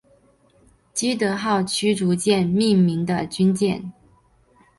[0.95, 3.93] 基德号驱逐舰命名的军舰。